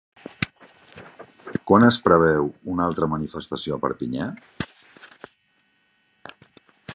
Quan 1.71 1.85
es 1.87 1.99
preveu 2.07 2.47
una 2.75 2.87
altra 2.91 3.09
manifestació 3.11 3.77
a 3.77 3.83
Perpinyà? 3.85 4.31